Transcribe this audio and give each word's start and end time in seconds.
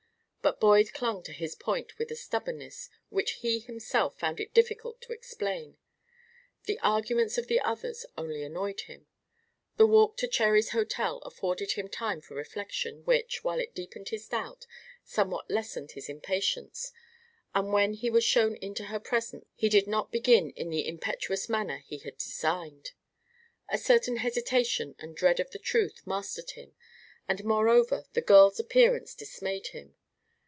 But 0.43 0.59
Boyd 0.59 0.91
clung 0.93 1.21
to 1.23 1.33
his 1.33 1.53
point 1.53 1.99
with 1.99 2.09
a 2.09 2.15
stubbornness 2.15 2.89
which 3.09 3.33
he 3.45 3.59
himself 3.59 4.17
found 4.17 4.39
it 4.39 4.55
difficult 4.55 4.99
to 5.01 5.13
explain. 5.13 5.77
The 6.63 6.79
arguments 6.79 7.37
of 7.37 7.45
the 7.45 7.59
others 7.59 8.07
only 8.17 8.41
annoyed 8.41 8.81
him. 8.81 9.05
The 9.77 9.85
walk 9.85 10.17
to 10.17 10.27
Cherry's 10.27 10.71
hotel 10.71 11.19
afforded 11.19 11.73
him 11.73 11.87
time 11.87 12.21
for 12.21 12.33
reflection 12.33 13.05
which, 13.05 13.43
while 13.43 13.59
it 13.59 13.75
deepened 13.75 14.09
his 14.09 14.27
doubt, 14.27 14.65
somewhat 15.03 15.51
lessened 15.51 15.91
his 15.91 16.09
impatience, 16.09 16.91
and 17.53 17.71
when 17.71 17.93
he 17.93 18.09
was 18.09 18.23
shown 18.23 18.55
into 18.55 18.85
her 18.85 18.99
presence 18.99 19.45
he 19.53 19.69
did 19.69 19.85
not 19.85 20.11
begin 20.11 20.49
in 20.55 20.71
the 20.71 20.87
impetuous 20.87 21.49
manner 21.49 21.77
he 21.85 21.99
had 21.99 22.17
designed. 22.17 22.93
A 23.69 23.77
certain 23.77 24.17
hesitation 24.17 24.95
and 24.97 25.15
dread 25.15 25.39
of 25.39 25.51
the 25.51 25.59
truth 25.59 26.01
mastered 26.07 26.49
him, 26.51 26.73
and, 27.27 27.43
moreover, 27.43 28.05
the 28.13 28.21
girl's 28.23 28.59
appearance 28.59 29.13
dismayed 29.13 29.67
him. 29.67 29.93